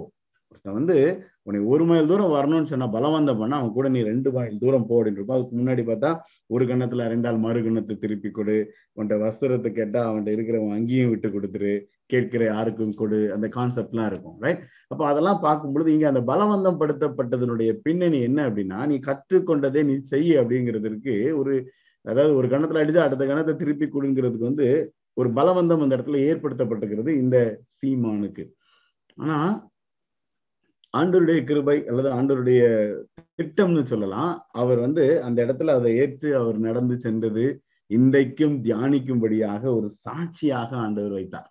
ஒருத்தன் 0.51 0.77
வந்து 0.79 0.97
உன்னை 1.43 1.59
ஒரு 1.73 1.83
மைல் 1.89 2.09
தூரம் 2.11 2.35
வரணும்னு 2.37 2.71
சொன்னா 2.73 2.87
பலவந்தம் 2.97 3.41
பண்ணா 3.41 3.57
அவன் 3.61 3.75
கூட 3.79 3.89
நீ 3.95 3.99
ரெண்டு 4.11 4.31
மைல் 4.37 4.61
தூரம் 4.63 4.87
போ 4.89 4.95
அப்படின்னு 4.99 5.35
அதுக்கு 5.37 5.59
முன்னாடி 5.61 5.85
பார்த்தா 5.89 6.11
ஒரு 6.55 6.65
கண்ணத்துல 6.71 7.05
அறிந்தால் 7.09 7.43
மறு 7.47 7.61
கண்ணத்தை 7.67 7.97
திருப்பி 8.03 8.31
கொடு. 8.31 8.57
உன்ட்ட 8.99 9.17
வஸ்திரத்தை 9.25 9.71
கேட்டா 9.79 10.01
அவன்கிட்ட 10.09 10.35
இருக்கிறவன் 10.37 10.77
அங்கேயும் 10.79 11.13
விட்டு 11.13 11.29
கொடுத்துரு. 11.29 11.73
கேட்கிற 12.09 12.43
யாருக்கும் 12.45 12.93
கொடு 12.99 13.19
அந்த 13.35 13.47
கான்செப்ட்லாம் 13.55 14.09
இருக்கும் 14.11 14.37
ரைட் 14.45 14.61
அப்போ 14.91 15.03
அதெல்லாம் 15.11 15.41
பார்க்கும் 15.45 15.73
பொழுது 15.73 15.89
இங்க 15.95 16.07
அந்த 16.11 16.21
பலவந்தம் 16.31 16.79
படுத்தப்பட்டதனுடைய 16.81 17.71
பின்னணி 17.85 18.19
என்ன 18.29 18.39
அப்படின்னா 18.49 18.79
நீ 18.91 18.97
கற்றுக்கொண்டதே 19.09 19.83
நீ 19.89 19.95
செய்ய 20.13 20.41
அப்படிங்கிறதுக்கு 20.41 21.15
ஒரு 21.39 21.55
அதாவது 22.05 22.33
ஒரு 22.39 22.47
கணத்துல 22.53 22.81
அடிச்சா 22.83 23.07
அடுத்த 23.07 23.23
கணத்தை 23.25 23.53
திருப்பி 23.55 23.87
கொடுங்கிறதுக்கு 23.87 24.49
வந்து 24.51 24.67
ஒரு 25.17 25.29
பலவந்தம் 25.37 25.83
அந்த 25.83 25.95
இடத்துல 25.97 26.19
ஏற்படுத்தப்பட்டிருக்கிறது 26.29 27.11
இந்த 27.23 27.37
சீமானுக்கு. 27.77 28.43
ஆனா 29.17 29.37
ஆண்டருடைய 30.93 31.39
கிருபை 31.43 31.77
அல்லது 31.89 32.09
ஆண்டருடைய 32.17 32.61
திட்டம்னு 33.39 33.83
சொல்லலாம் 33.91 34.31
அவர் 34.61 34.79
வந்து 34.85 35.05
அந்த 35.27 35.39
இடத்துல 35.45 35.73
அதை 35.79 35.91
ஏற்று 36.03 36.29
அவர் 36.41 36.59
நடந்து 36.59 36.95
சென்றது 37.05 37.45
இன்றைக்கும் 37.89 38.55
தியானிக்கும்படியாக 38.65 39.63
ஒரு 39.77 39.89
சாட்சியாக 40.05 40.69
ஆண்டவர் 40.85 41.15
வைத்தார். 41.19 41.49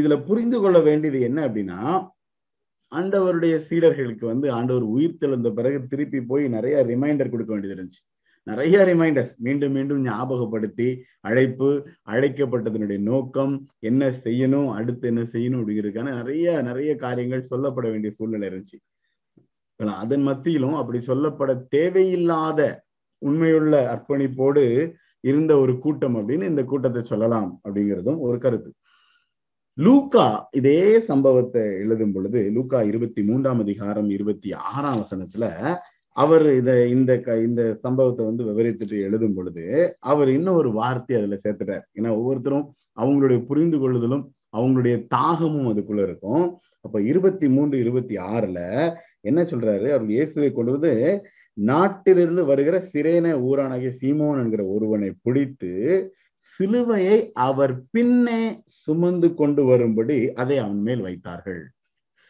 இதுல 0.00 0.14
புரிந்து 0.26 0.58
கொள்ள 0.60 0.78
வேண்டியது 0.80 1.20
என்ன 1.28 1.38
அப்படின்னா 1.48 1.80
ஆண்டவருடைய 2.92 3.54
சீடர்களுக்கு 3.68 4.24
வந்து 4.24 4.46
ஆண்டவர் 4.52 4.84
உயிர் 4.96 5.20
தெழுந்த 5.22 5.48
பிறகு 5.50 5.78
திருப்பி 5.86 6.20
போய் 6.30 6.44
நிறைய 6.48 6.76
ரிமைண்டர் 6.90 7.32
கொடுக்க 7.32 7.50
வேண்டியது 7.52 7.76
இருந்துச்சு. 7.76 8.02
நிறைய 8.46 8.76
ரிமைண்டர்ஸ் 8.84 9.32
மீண்டும் 9.36 9.72
மீண்டும் 9.72 10.02
ஞாபகப்படுத்தி 10.04 10.88
அழைப்பு 11.28 11.70
அழைக்கப்பட்டதனுடைய 12.12 13.00
நோக்கம் 13.10 13.54
என்ன 13.88 14.10
செய்யணும் 14.24 14.68
அடுத்து 14.78 15.08
என்ன 15.08 15.22
செய்யணும் 15.32 15.60
அப்படிங்கிறதுக்கான 15.60 16.12
நிறைய 16.20 16.62
நிறைய 16.62 16.92
காரியங்கள் 16.96 17.48
சொல்லப்பட 17.50 17.86
வேண்டிய 17.92 18.12
சூழ்நிலை 18.18 18.48
இருந்துச்சு. 18.50 18.78
அதன் 20.02 20.24
மத்தியிலும் 20.28 20.76
அப்படி 20.80 20.98
சொல்லப்பட 21.06 21.50
தேவையில்லாத 21.74 22.60
உண்மையுள்ள 23.22 23.74
அர்ப்பணிப்போடு 23.94 24.64
இருந்த 25.30 25.52
ஒரு 25.62 25.72
கூட்டம் 25.84 26.16
அப்படின்னு 26.18 26.50
இந்த 26.52 26.62
கூட்டத்தை 26.70 27.02
சொல்லலாம் 27.10 27.50
அப்படிங்கிறதும் 27.64 28.20
ஒரு 28.26 28.38
கருத்து. 28.44 28.70
லூக்கா 29.78 30.26
இதே 30.58 30.80
சம்பவத்தை 31.08 31.62
எழுதும் 31.82 32.14
பொழுது 32.14 32.40
லூக்கா 32.56 32.78
இருபத்தி 32.90 33.22
மூன்றாம் 33.28 33.60
அதிகாரம் 33.64 34.08
இருபத்தி 34.16 34.50
ஆறாம் 34.72 35.00
வசனத்துல 35.02 35.46
அவர் 36.16 36.46
இத 36.58 36.70
இந்த 36.94 37.12
இந்த 37.46 37.62
சம்பவத்தை 37.82 38.22
வந்து 38.28 38.44
விவரித்துட்டு 38.48 38.98
எழுதும் 39.06 39.34
பொழுது 39.38 39.64
அவர் 40.12 40.28
இன்னும் 40.36 40.58
ஒரு 40.60 40.70
வார்த்தை 40.78 41.16
அதுல 41.18 41.38
சேர்த்துட்டார். 41.42 41.84
ஏன்னா 41.98 42.10
ஒவ்வொருத்தரும் 42.18 42.66
அவங்களுடைய 43.00 43.38
புரிந்து 43.50 43.78
கொள்ளுதலும் 43.78 44.24
அவங்களுடைய 44.56 44.96
தாகமும் 45.14 45.68
அதுக்குள்ள 45.72 46.02
இருக்கும். 46.08 46.44
அப்ப 46.84 46.96
இருபத்தி 47.10 47.46
மூன்று 47.48 47.76
இருபத்தி 47.84 48.16
ஆறுல 48.34 48.60
என்ன 49.30 49.40
சொல்றாரு? 49.42 49.88
அவர் 49.96 50.08
இயேசுவை 50.16 50.50
கொண்டு 50.52 50.72
வந்து 50.76 50.92
நாட்டிலிருந்து 51.58 52.44
வருகிற 52.44 52.76
சிரேன 52.92 53.26
ஊரானாகிய 53.48 53.90
சீமோன் 54.00 54.40
என்கிற 54.42 54.64
ஒருவனை 54.64 55.10
பிடித்து 55.22 55.72
சிலுவையை 56.60 57.30
அவர் 57.32 57.74
பின்னே 57.90 58.62
சுமந்து 58.66 59.34
கொண்டு 59.34 59.64
வரும்படி 59.64 60.32
அதை 60.32 60.58
அவன் 60.58 60.80
மேல் 60.80 61.00
வைத்தார்கள். 61.00 61.62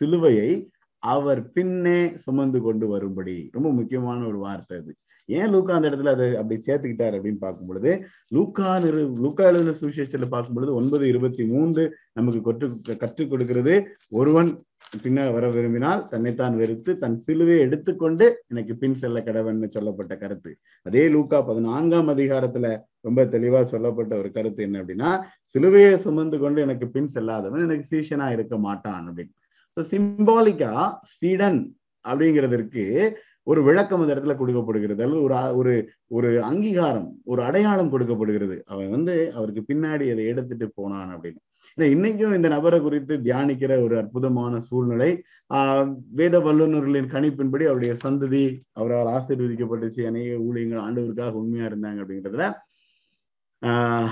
சிலுவையை 0.01 0.69
அவர் 0.99 1.53
பின்னே 1.53 2.13
சுமந்து 2.17 2.61
கொண்டு 2.61 2.87
வரும்படி. 2.89 3.49
ரொம்ப 3.53 3.73
முக்கியமான 3.73 4.27
ஒரு 4.27 4.39
வார்த்தை 4.39 4.79
அது. 4.79 4.95
ஏன் 5.29 5.51
லூக்கா 5.53 5.75
அந்த 5.75 5.89
இடத்துல 5.91 6.15
அதை 6.15 6.27
அப்படி 6.37 6.57
சேர்த்துக்கிட்டார் 6.67 7.15
அப்படின்னு 7.17 7.39
பார்க்கும் 7.39 7.67
பொழுது 7.67 7.93
லூக்கா 8.29 8.81
நிறு 8.83 9.03
லூக்கா 9.23 9.45
எழுதின 9.45 9.75
சுவிசேஷத்துல 9.81 10.27
பார்க்கும் 10.29 10.55
பொழுது 10.55 10.75
ஒன்பது 10.75 11.09
இருபத்தி 11.09 11.47
மூன்று 11.47 11.97
நமக்கு 12.13 12.41
கற்று 12.41 12.97
கற்றுக் 12.97 13.31
கொடுக்கிறது. 13.31 13.75
ஒருவன் 14.09 14.51
பின்னால் 15.03 15.33
வர 15.37 15.47
விரும்பினால் 15.51 16.01
தன்னைத்தான் 16.09 16.57
வெறுத்து 16.61 16.91
தன் 16.99 17.17
சிலுவையை 17.27 17.61
எடுத்துக்கொண்டு 17.67 18.27
எனக்கு 18.53 18.73
பின் 18.77 18.97
செல்ல 19.03 19.21
கடவன்னு 19.21 19.69
சொல்லப்பட்ட 19.77 20.15
கருத்து. 20.17 20.51
அதே 20.87 21.05
லூக்கா 21.09 21.39
பதினான்காம் 21.49 22.11
அதிகாரத்துல 22.15 22.69
ரொம்ப 23.01 23.25
தெளிவா 23.35 23.61
சொல்லப்பட்ட 23.65 24.13
ஒரு 24.17 24.31
கருத்து 24.33 24.63
என்ன 24.63 24.83
அப்படின்னா 24.83 25.11
சிலுவையை 25.55 25.95
சுமந்து 26.05 26.39
கொண்டு 26.39 26.61
எனக்கு 26.67 26.89
பின் 26.89 27.13
செல்லாதவன் 27.15 27.67
எனக்கு 27.69 27.87
சீஷனா 27.95 28.29
இருக்க 28.37 28.57
மாட்டான் 28.59 29.07
அப்படின்னு. 29.11 29.35
ஸோ 29.77 29.83
சிம்பாலிக்கா 29.93 30.73
சீடன் 31.15 31.61
அப்படிங்கிறதற்கு 32.05 32.85
ஒரு 33.43 33.61
விளக்கம் 33.63 34.01
அந்த 34.03 34.13
இடத்துல 34.15 34.35
கொடுக்கப்படுகிறது. 34.37 35.03
அல்லது 35.05 35.23
ஒரு 35.23 35.37
ஒரு 35.61 35.75
ஒரு 36.17 36.31
அங்கீகாரம் 36.51 37.11
ஒரு 37.25 37.41
அடையாளம் 37.43 37.91
கொடுக்கப்படுகிறது. 37.91 38.57
அவன் 38.67 38.91
வந்து 38.91 39.15
அவருக்கு 39.35 39.63
பின்னாடி 39.71 40.07
அதை 40.13 40.25
எடுத்துட்டு 40.33 40.69
போனான் 40.75 41.13
அப்படின்னு. 41.15 41.41
இன்னைக்கும் 41.79 42.35
இந்த 42.35 42.49
நபரை 42.49 42.81
குறித்து 42.81 43.17
தியானிக்கிற 43.19 43.83
ஒரு 43.83 43.99
அற்புதமான 43.99 44.61
சூழ்நிலை 44.61 45.23
ஆஹ் 45.55 45.95
வேத 46.11 46.41
வல்லுநர்களின் 46.41 47.11
கணிப்பின்படி 47.11 47.65
அவருடைய 47.65 47.97
சந்ததி 48.05 48.61
அவரால் 48.73 49.07
ஆசீர்வதிக்கப்பட்டுச்சு 49.07 50.07
அநேக 50.07 50.37
ஊழியங்கள் 50.39 50.85
ஆண்டவருக்காக 50.85 51.31
உண்மையா 51.33 51.67
இருந்தாங்க 51.67 52.01
அப்படிங்கிறதுல 52.03 52.47
ஆஹ் 53.63 54.09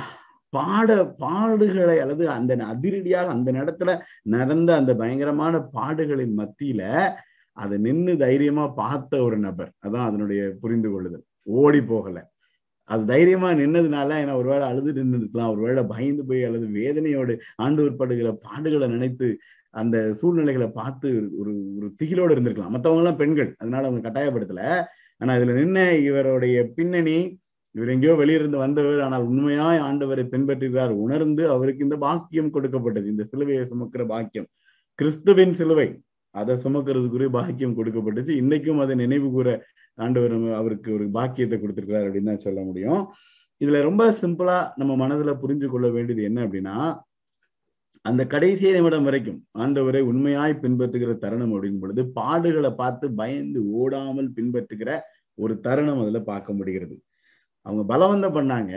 பாட 0.48 1.04
பாடுகளை 1.18 1.96
அல்லது 1.98 2.30
அந்த 2.30 2.56
அதிரடியாக 2.64 3.28
அந்த 3.28 3.52
நேரத்துல 3.52 3.98
நடந்த 4.22 4.74
அந்த 4.74 4.94
பயங்கரமான 4.94 5.58
பாடுகளின் 5.72 6.36
மத்தியில 6.36 6.82
அதை 7.52 7.78
நின்று 7.78 8.16
தைரியமா 8.18 8.68
பார்த்த 8.68 9.22
ஒரு 9.22 9.38
நபர். 9.38 9.72
அதான் 9.86 10.04
அதனுடைய 10.04 10.52
புரிந்து 10.60 10.90
கொள்ளுதல். 10.90 11.24
ஓடி 11.42 11.78
போகலை. 11.78 12.22
அது 12.84 13.06
தைரியமா 13.06 13.50
நின்னதுனால 13.50 14.16
ஏன்னா 14.22 14.34
ஒருவேளை 14.34 14.68
அழுது 14.68 14.92
நின்று 14.92 15.18
இருக்கலாம் 15.18 15.50
ஒருவேளை 15.50 15.84
பயந்து 15.84 16.24
போய் 16.24 16.44
அல்லது 16.44 16.66
வேதனையோடு 16.66 17.38
ஆண்டு 17.56 17.92
படுகிற 17.92 18.38
பாடுகளை 18.48 18.88
நினைத்து 18.88 19.38
அந்த 19.70 20.14
சூழ்நிலைகளை 20.14 20.68
பார்த்து 20.68 21.30
ஒரு 21.38 21.52
ஒரு 21.76 21.94
திகிலோடு 22.02 22.34
இருந்திருக்கலாம். 22.34 22.74
மற்றவங்க 22.74 22.96
எல்லாம் 22.96 23.16
பெண்கள். 23.16 23.54
அதனால 23.58 23.86
அவங்க 23.86 24.10
கட்டாயப்படுத்தல. 24.10 24.82
ஆனா 25.18 25.34
இதுல 25.34 25.54
நின்ன 25.60 26.00
இவருடைய 26.02 26.70
பின்னணி 26.74 27.42
இவர் 27.70 27.88
எங்கேயோ 27.88 28.14
வெளியிருந்து 28.14 28.56
வந்தவர். 28.56 29.00
ஆனால் 29.00 29.22
உண்மையாய் 29.22 29.78
ஆண்டவரை 29.78 30.24
பின்பற்றுகிறார். 30.34 30.88
உணர்ந்து 30.88 31.48
அவருக்கு 31.48 31.82
இந்த 31.82 31.96
பாக்கியம் 31.96 32.50
கொடுக்கப்பட்டது. 32.50 33.08
இந்த 33.08 33.26
சிலுவையை 33.32 33.64
சுமக்கிற 33.72 34.06
பாக்கியம். 34.06 34.48
கிறிஸ்துவின் 34.94 35.52
சிலுவை. 35.52 35.88
அதை 36.34 36.54
சுமக்கிறதுக்குரிய 36.64 37.30
பாக்கியம் 37.38 37.76
கொடுக்கப்பட்டுச்சு. 37.78 38.32
இன்னைக்கும் 38.42 38.82
அதை 38.84 38.94
நினைவு 39.02 39.28
கூற 39.36 39.48
ஆண்டவர் 39.98 40.36
அவருக்கு 40.60 40.88
ஒரு 40.96 41.06
பாக்கியத்தை 41.16 41.56
கொடுத்திருக்கிறார் 41.58 42.06
அப்படின்னு 42.06 42.30
தான் 42.32 42.46
சொல்ல 42.46 42.60
முடியும். 42.68 43.02
இதுல 43.60 43.80
ரொம்ப 43.88 44.04
சிம்பிளா 44.22 44.56
நம்ம 44.80 44.92
மனதுல 45.02 45.34
புரிஞ்சு 45.42 45.66
கொள்ள 45.74 45.88
வேண்டியது 45.96 46.22
என்ன 46.30 46.38
அப்படின்னா 46.46 46.76
அந்த 48.04 48.22
கடைசி 48.32 48.72
நிமிடம் 48.76 49.06
வரைக்கும் 49.08 49.38
ஆண்டவரை 49.62 50.00
உண்மையாய் 50.08 50.54
பின்பற்றுகிற 50.62 51.12
தருணம் 51.18 51.52
அப்படின் 51.54 51.78
பொழுது 51.82 52.02
பாடுகளை 52.18 52.70
பார்த்து 52.80 53.06
பயந்து 53.20 53.60
ஓடாமல் 53.80 54.28
பின்பற்றுகிற 54.38 54.90
ஒரு 55.38 55.54
தருணம் 55.66 56.00
அதுல 56.02 56.20
பார்க்க 56.30 56.58
முடிகிறது. 56.58 56.96
அவங்க 57.66 57.82
பலவந்தம் 57.92 58.36
பண்ணாங்க. 58.38 58.72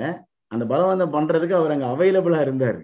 அந்த 0.54 0.64
பலவந்தம் 0.74 1.16
பண்றதுக்கு 1.16 1.56
அவர் 1.60 1.74
அங்க 1.76 1.88
அவைலபிளா 1.94 2.40
இருந்தாரு. 2.46 2.82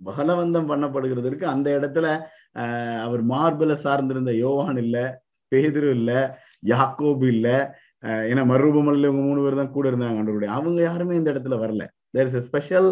பலவந்தம் 0.00 0.68
பண்ணப்படுகிறதுக்கு 0.70 1.44
அந்த 1.54 1.68
இடத்துல 1.78 2.06
அவர் 3.06 3.22
மார்பில 3.32 3.72
சார்ந்திருந்த 3.84 4.32
யோவான் 4.44 4.78
இல்ல 4.84 4.96
பேதிரு 5.52 5.90
இல்ல 5.98 6.12
யாக்கோபு 6.72 7.26
இல்ல 7.34 7.48
ஏன்னா 8.30 8.42
மறுரூபமல்ல 8.50 9.08
இவங்க 9.08 9.22
மூணு 9.28 9.40
பேர் 9.44 9.60
தான் 9.60 9.74
கூட 9.76 9.86
இருந்தாங்க 9.90 10.18
ஆண்டவருடைய 10.20 10.50
அவங்க 10.58 10.80
யாருமே 10.82 11.14
இந்த 11.20 11.28
இடத்துல 11.34 11.56
வரல. 11.64 11.84
தேர் 12.16 12.28
இஸ் 12.30 12.46
ஸ்பெஷல் 12.48 12.88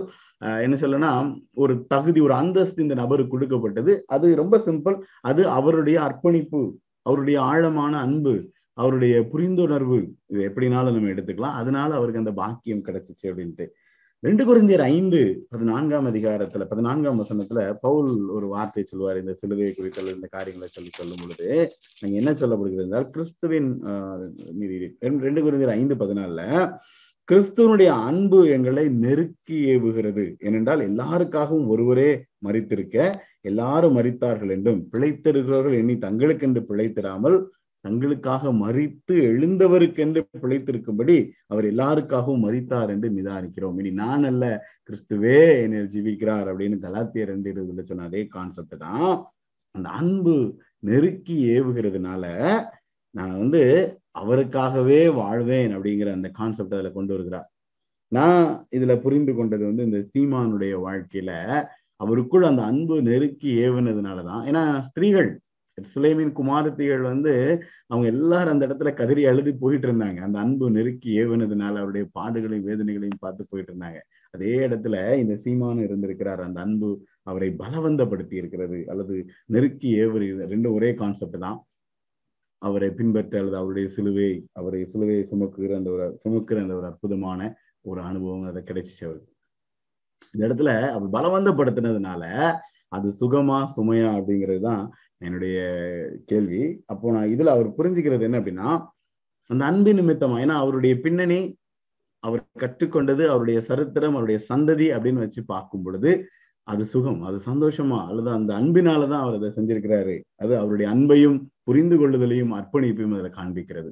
என்ன 0.65 0.77
சொல்லனா 0.83 1.11
ஒரு 1.65 1.75
தகுதி 1.93 2.21
ஒரு 2.27 2.35
அந்தஸ்து 2.35 2.85
இந்த 2.87 2.97
நபருக்கு 3.03 3.35
கொடுக்கப்பட்டது. 3.35 3.93
அது 4.15 4.27
ரொம்ப 4.43 4.57
சிம்பிள் 4.69 4.97
அது 5.31 5.43
அவருடைய 5.59 5.99
அர்ப்பணிப்பு 6.07 6.63
அவருடைய 7.07 7.39
ஆழமான 7.51 7.95
அன்பு 8.07 8.35
அவருடைய 8.79 9.15
புரிந்துணர்வு. 9.33 9.99
இது 10.31 10.41
எப்படினாலும் 10.49 10.97
நம்ம 10.97 11.13
எடுத்துக்கலாம். 11.15 11.59
அதனால 11.61 11.91
அவருக்கு 11.99 12.23
அந்த 12.23 12.33
பாக்கியம் 12.43 12.85
கிடைச்சிச்சு 12.87 13.27
அப்படின்ட்டு. 13.31 13.67
ரெண்டு 14.25 14.43
குருந்தியர் 14.49 14.83
ஐந்து 14.93 15.19
பதினான்காம் 15.53 16.07
அதிகாரத்துல 16.11 16.65
பதினான்காம் 16.71 17.19
வசனத்துல 17.23 17.61
பவுல் 17.85 18.13
ஒரு 18.37 18.47
வார்த்தை 18.53 18.83
சொல்லுவார். 18.83 19.19
இந்த 19.23 19.33
சிலுவை 19.41 19.67
குறித்தல் 19.73 20.15
இந்த 20.15 20.29
காரியங்களை 20.37 20.69
சொல்லி 20.71 20.91
சொல்லும் 20.93 21.21
பொழுது 21.23 21.49
அங்க 22.03 22.15
என்ன 22.21 22.33
சொல்லப்படுகிறது 22.41 22.87
என்றால் 22.87 23.09
கிறிஸ்துவின் 23.15 23.69
ரெண்டு 25.27 25.43
குருந்தியர் 25.47 25.75
ஐந்து 25.81 25.97
பதினாலுல 26.03 26.43
கிறிஸ்துவனுடைய 27.29 27.91
அன்பு 28.09 28.39
எங்களை 28.55 28.87
நெருக்கி 29.05 29.59
ஏவுகிறது. 29.75 30.25
ஏனென்றால் 30.47 30.87
எல்லாருக்காகவும் 30.89 31.69
ஒருவரே 31.75 32.11
மறித்திருக்க 32.47 32.97
எல்லாரும் 33.51 33.97
மறித்தார்கள் 33.99 34.55
என்றும் 34.57 34.81
பிழைத்திருக்கிறவர்கள் 34.93 35.79
எண்ணி 35.83 35.97
தங்களுக்கென்று 36.07 36.63
பிழைத்திராமல் 36.71 37.39
தங்களுக்காக 37.87 38.53
மறித்து 38.63 39.15
எழுந்தவருக்கென்று 39.31 40.21
பிழைத்திருக்கும்படி 40.43 41.17
அவர் 41.47 41.65
எல்லாருக்காகவும் 41.65 42.45
மறித்தார் 42.47 42.89
என்று 42.89 43.11
நிதானிக்கிறோம். 43.11 43.79
இனி 43.79 43.91
நான் 43.91 44.25
அல்ல 44.25 44.65
கிறிஸ்துவே 44.87 45.39
என்னை 45.63 45.81
ஜீவிக்கிறார் 45.95 46.47
அப்படின்னு 46.51 46.79
கலாத்தியர் 46.87 47.33
ரெண்டு 47.33 47.53
இருபதுல 47.53 47.83
சொன்ன 47.83 48.05
அதே 48.05 48.27
கான்செப்ட் 48.27 48.77
தான். 48.77 49.27
அந்த 49.71 49.89
அன்பு 49.89 50.59
நெருக்கி 50.79 51.37
ஏவுகிறதுனால 51.51 52.25
நான் 53.11 53.39
வந்து 53.39 53.63
அவருக்காகவே 54.19 55.15
வாழ்வேன் 55.15 55.73
அப்படிங்கிற 55.77 56.13
அந்த 56.13 56.29
கான்செப்ட் 56.29 56.75
அதுல 56.75 56.91
கொண்டு 56.91 57.13
வருகிறார். 57.15 57.49
நான் 58.09 58.67
இதுல 58.77 58.93
புரிந்து 59.01 59.35
கொண்டது 59.35 59.65
வந்து 59.65 59.85
இந்த 59.85 59.99
சீமானுடைய 60.13 60.75
வாழ்க்கையில 60.87 61.33
அவருக்குள் 62.01 62.45
அந்த 62.51 62.63
அன்பு 62.63 63.03
நெருக்கி 63.03 63.51
ஏவுனதுனாலதான். 63.67 64.43
ஏன்னா 64.51 64.63
ஸ்திரீகள் 64.81 65.31
சுலைமின் 65.79 66.33
குமாரத்திகள் 66.33 67.03
வந்து 67.03 67.33
அவங்க 67.89 68.07
எல்லாரும் 68.07 68.53
அந்த 68.53 68.65
இடத்துல 68.69 68.91
கதறி 68.95 69.23
அழுது 69.27 69.53
போயிட்டு 69.59 69.87
இருந்தாங்க. 69.89 70.19
அந்த 70.27 70.39
அன்பு 70.39 70.67
நெருக்கி 70.71 71.11
ஏவுனதுனால 71.23 71.81
அவருடைய 71.83 72.05
பாடுகளையும் 72.19 72.69
வேதனைகளையும் 72.71 73.23
பார்த்து 73.25 73.49
போயிட்டு 73.51 73.73
இருந்தாங்க. 73.73 74.01
அதே 74.35 74.55
இடத்துல 74.67 74.97
இந்த 75.23 75.35
சீமானு 75.45 75.87
இருந்திருக்கிறார். 75.89 76.43
அந்த 76.47 76.61
அன்பு 76.61 76.91
அவரை 77.23 77.51
பலவந்தப்படுத்தி 77.63 78.33
இருக்கிறது 78.33 78.79
அல்லது 78.93 79.15
நெருக்கி 79.47 79.91
ஏவரி 80.03 80.29
ரெண்டும் 80.53 80.77
ஒரே 80.79 80.91
கான்செப்ட் 80.95 81.39
தான். 81.39 81.59
அவரை 82.63 82.91
பின்பற்ற 82.91 83.39
அல்லது 83.39 83.57
அவருடைய 83.57 83.87
சிலுவை 83.89 84.31
அவரை 84.53 84.81
சிலுவையை 84.93 85.25
சுமக்குகிற 85.33 85.73
அந்த 85.77 85.91
ஒரு 85.91 86.05
சுமக்குற 86.25 86.59
அந்த 86.65 86.75
ஒரு 86.75 86.87
அற்புதமான 86.87 87.41
ஒரு 87.85 88.01
அனுபவம் 88.01 88.49
அதை 88.51 88.61
கிடைச்சிச்சு 88.63 89.05
அவருக்கு. 89.05 89.31
இந்த 90.35 90.43
இடத்துல 90.49 90.71
அவர் 90.95 91.15
பலவந்தப்படுத்தினதுனால 91.17 92.23
அது 92.89 93.09
சுகமா 93.21 93.59
சுமையா 93.77 94.09
அப்படிங்கிறது 94.19 94.61
தான் 94.61 94.83
என்னுடைய 95.25 95.59
கேள்வி. 96.27 96.63
அப்போ 96.87 97.13
நான் 97.13 97.33
இதுல 97.35 97.53
அவர் 97.57 97.77
புரிஞ்சுக்கிறது 97.79 98.27
என்ன 98.29 98.39
அப்படின்னா 98.41 98.69
அந்த 99.51 99.63
அன்பு 99.65 99.93
நிமித்தமா 99.93 100.37
ஏன்னா 100.45 100.57
அவருடைய 100.63 100.95
பின்னணி 101.01 101.41
அவர் 102.25 102.43
கற்றுக்கொண்டது 102.59 103.25
அவருடைய 103.33 103.59
சரித்திரம் 103.61 104.17
அவருடைய 104.17 104.39
சந்ததி 104.49 104.87
அப்படின்னு 104.95 105.23
வச்சு 105.25 105.41
பார்க்கும் 105.45 105.83
பொழுது 105.83 106.13
அது 106.67 106.83
சுகம் 106.85 107.21
அது 107.23 107.39
சந்தோஷமா 107.47 107.99
அல்லது 108.09 108.31
அந்த 108.31 108.51
அன்பினாலதான் 108.55 109.25
அவர் 109.25 109.35
அதை 109.35 109.51
செஞ்சிருக்கிறாரு. 109.57 110.15
அது 110.37 110.53
அவருடைய 110.59 110.87
அன்பையும் 110.95 111.39
புரிந்து 111.63 111.97
கொள்ளுதலையும் 111.99 112.55
அர்ப்பணிப்பையும் 112.59 113.15
அதுல 113.17 113.31
காண்பிக்கிறது. 113.39 113.91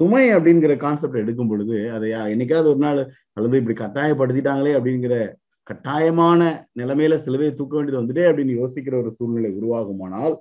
சுமை 0.00 0.22
அப்படிங்கிற 0.34 0.72
கான்செப்ட் 0.76 1.22
எடுக்கும் 1.22 1.48
பொழுது 1.48 1.76
அதை 1.92 2.08
என்னைக்காவது 2.34 2.70
ஒரு 2.72 2.80
நாள் 2.86 3.00
அல்லது 3.32 3.58
இப்படி 3.60 3.76
கட்டாயப்படுத்திட்டாங்களே 3.80 4.72
அப்படிங்கிற 4.78 5.16
கட்டாயமான 5.66 6.40
நிலைமையில 6.78 7.14
சிலுவையை 7.24 7.52
தூக்க 7.54 7.74
வேண்டியது 7.76 8.00
வந்துட்டே 8.00 8.24
அப்படின்னு 8.30 8.54
யோசிக்கிற 8.58 8.94
ஒரு 9.02 9.10
சூழ்நிலை 9.12 9.50
உருவாகுமானால் 9.52 10.34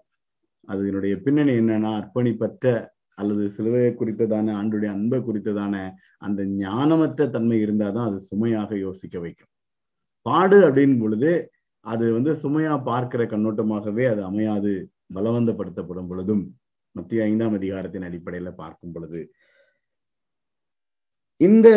அது 0.68 0.82
என்னுடைய 0.86 1.16
பின்னணி 1.18 1.52
என்னன்னா 1.52 1.92
அர்ப்பணிப்பற்ற 2.00 2.92
அல்லது 3.18 3.44
சிலுவையை 3.58 3.92
குறித்ததான 3.96 4.54
ஆண்டுடைய 4.60 4.90
அன்பை 4.90 5.20
குறித்ததான 5.20 5.76
அந்த 6.18 6.44
ஞானமற்ற 6.44 7.30
தன்மை 7.30 7.58
இருந்தாதான் 7.66 8.10
அது 8.10 8.20
சுமையாக 8.22 8.78
யோசிக்க 8.78 9.20
வைக்கும். 9.20 9.52
பாடு 10.26 10.58
அப்படின் 10.68 11.00
பொழுது 11.00 11.32
அது 11.86 12.06
வந்து 12.14 12.34
சுமையா 12.34 12.74
பார்க்கிற 12.84 13.24
கண்ணோட்டமாகவே 13.24 14.06
அது 14.12 14.22
அமையாது 14.24 14.74
பலவந்தப்படுத்தப்படும் 15.14 16.08
பொழுதும் 16.08 16.44
மத்திய 16.96 17.24
ஐந்தாம் 17.24 17.54
அதிகாரத்தின் 17.54 18.08
அடிப்படையில 18.10 18.50
பார்க்கும் 18.56 18.92
பொழுது. 18.92 19.22
இந்த 21.42 21.68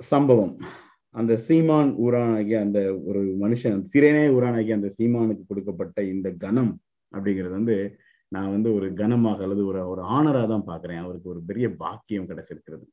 சம்பவம் 0.00 0.54
அந்த 1.14 1.32
சீமான் 1.46 1.90
ஊரானாகிய 1.96 2.56
அந்த 2.60 2.80
ஒரு 3.04 3.20
மனுஷன் 3.40 3.78
சிறைனே 3.92 4.24
ஊரானாகிய 4.28 4.78
அந்த 4.78 4.88
சீமானுக்கு 4.98 5.44
கொடுக்கப்பட்ட 5.44 5.98
இந்த 6.04 6.28
கணம் 6.38 6.72
அப்படிங்கிறது 7.12 7.54
வந்து 7.54 7.76
நான் 8.32 8.52
வந்து 8.52 8.68
ஒரு 8.74 8.86
கனமாக 8.94 9.42
அல்லது 9.42 9.62
ஒரு 9.66 9.80
ஒரு 9.88 10.02
ஆனராக 10.08 10.46
தான் 10.46 10.68
பாக்குறேன் 10.68 11.02
அவருக்கு 11.02 11.28
ஒரு 11.28 11.40
பெரிய 11.44 11.66
பாக்கியம் 11.76 12.28
கிடைச்சிருக்கிறது. 12.28 12.84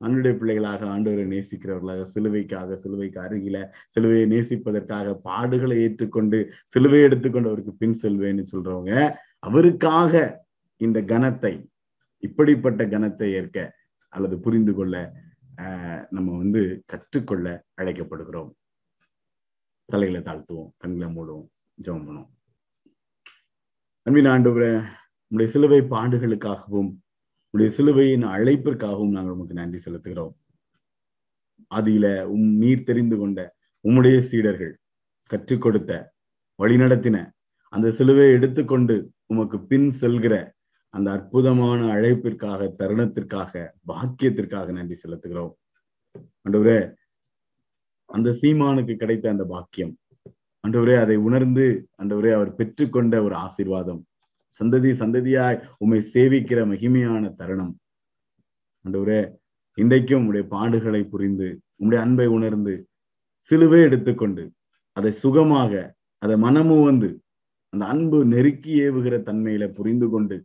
அன்னுடைய 0.00 0.32
பிள்ளைகளாக 0.38 0.82
ஆண்டவரை 0.86 1.24
நேசிக்கிறவர்களாக 1.24 2.06
சிலுவைக்காக 2.14 2.76
சிலுவைக்கு 2.82 3.18
அருகில 3.20 3.56
சிலுவையை 3.94 4.24
நேசிப்பதற்காக 4.26 5.14
பாடுகளை 5.24 5.76
ஏற்றுக்கொண்டு 5.82 6.38
சிலுவையை 6.74 7.04
எடுத்துக்கொண்டு 7.04 7.50
அவருக்கு 7.50 7.74
பின் 7.74 7.98
செல்வேன்னு 8.02 8.44
சொல்றவங்க 8.52 8.94
அவருக்காக 9.40 10.14
இந்த 10.80 10.98
கணத்தை 11.04 11.54
இப்படிப்பட்ட 12.22 12.82
கணத்தை 12.86 13.28
ஏற்க 13.32 13.58
அல்லது 14.12 14.36
புரிந்து 14.40 14.72
கொள்ள 14.74 14.96
நம்ம 16.10 16.36
வந்து 16.36 16.82
கற்றுக்கொள்ள 16.86 17.46
அழைக்கப்படுகிறோம். 17.80 18.50
தலைகளை 19.88 20.20
தாழ்த்துவோம் 20.20 20.70
கண்களை 20.76 21.08
மூடுவோம் 21.16 21.48
ஜெபம் 21.78 22.06
பண்ணுவோம். 22.06 22.30
அன்பின் 24.06 24.30
ஆண்டவரே 24.34 24.72
உடைய 25.32 25.50
சிலுவை 25.52 25.80
பாண்டுகளுக்காகவும் 25.94 26.90
உடைய 27.54 27.70
சிலுவையின் 27.76 28.24
அழைப்பிற்காகவும் 28.24 29.14
நாங்கள் 29.16 29.34
உமக்கு 29.34 29.54
நன்றி 29.54 29.78
செலுத்துகிறோம். 29.86 30.34
அதில 31.74 32.06
உம் 32.34 32.48
நீர் 32.62 32.86
தெரிந்து 32.88 33.16
கொண்ட 33.16 33.40
உம்முடைய 33.84 34.16
சீடர்கள் 34.20 34.72
கற்றுக் 35.30 35.60
கொடுத்த 35.60 35.92
வழிநடத்தின 36.62 37.18
அந்த 37.72 37.88
சிலுவையை 37.88 38.32
எடுத்துக்கொண்டு 38.32 38.96
உமக்கு 39.26 39.58
பின் 39.70 39.88
செல்கிற 40.00 40.34
அந்த 40.94 41.08
அற்புதமான 41.10 41.80
அழைப்பிற்காக 41.94 42.68
தருணத்திற்காக 42.78 43.52
பாக்கியத்திற்காக 43.90 44.72
நன்றி 44.72 44.96
செலுத்துகிறோம். 45.02 45.52
ஆண்டவரே 46.44 46.78
அந்த 48.10 48.30
சீமானுக்கு 48.40 48.94
கிடைத்த 48.96 49.26
அந்த 49.30 49.44
பாக்கியம். 49.44 49.92
ஆண்டவரே 50.64 50.96
அதை 51.00 51.16
உணர்ந்து 51.16 51.66
ஆண்டவரே 52.02 52.32
அவர் 52.32 52.50
பெற்றுக்கொண்ட 52.54 53.14
ஒரு 53.24 53.34
ஆசீர்வாதம். 53.34 54.02
சந்ததி 54.60 54.90
சந்ததியாய் 55.02 55.58
உண்மை 55.78 56.00
சேவிக்கிற 56.14 56.60
மகிமையான 56.72 57.24
தருணம். 57.34 57.74
ஆண்டவரே 58.84 59.20
இன்றைக்கும் 59.78 60.26
உடைய 60.26 60.44
பாடுகளை 60.50 61.02
புரிந்து 61.08 61.48
உம்முடைய 61.80 62.00
அன்பை 62.06 62.26
உணர்ந்து 62.26 62.74
சிலுவை 63.50 63.80
எடுத்துக்கொண்டு 63.80 64.42
அதை 64.96 65.10
சுகமாக 65.12 65.72
அதை 66.18 66.34
மனமு 66.36 66.76
வந்து 66.84 67.08
அந்த 67.72 67.84
அன்பு 67.86 68.18
நெருக்கி 68.24 68.72
ஏவுகிற 68.80 69.14
தன்மையில 69.28 69.64
புரிந்து 69.78 70.06
கொண்டு 70.08 70.36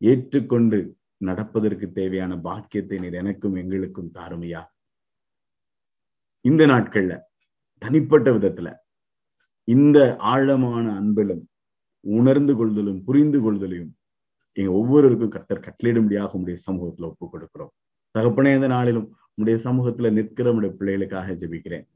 ஏற்றுக்கொண்டு 0.00 0.78
நடப்பதற்கு 1.16 1.92
தேவையான 1.92 2.32
பாக்கியத்தை 2.36 2.98
நீர் 2.98 3.12
எனக்கும் 3.12 3.54
எங்களுக்கும் 3.54 4.12
தாருமையா? 4.14 4.62
இந்த 6.40 6.66
நாட்கள்ல 6.66 7.14
தனிப்பட்ட 7.82 8.30
விதத்துல 8.30 8.68
இந்த 9.64 10.16
ஆழமான 10.16 10.84
அன்பிலும் 11.00 11.42
உணர்ந்து 12.00 12.54
கொள்தலும் 12.56 13.04
புரிந்து 13.04 13.38
கொள்தலையும் 13.40 13.92
எங்க 14.52 14.70
ஒவ்வொருவருக்கும் 14.72 15.34
கத்தர் 15.34 15.64
கட்டளையிடும்படியாக 15.66 16.38
உடைய 16.38 16.58
சமூகத்துல 16.66 17.08
ஒப்பு 17.12 17.26
கொடுக்கிறோம் 17.26 17.72
தகப்பனே 18.14 18.54
இந்த 18.54 18.66
நாளிலும் 18.66 19.08
உடைய 19.34 19.56
சமூகத்துல 19.64 20.10
நிற்கிற 20.10 20.52
உடைய 20.52 20.74
பிள்ளைகளுக்காக 20.78 21.34
ஜெபிக்கிறேன். 21.42 21.86